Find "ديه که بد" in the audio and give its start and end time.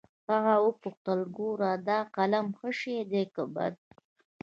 3.09-3.75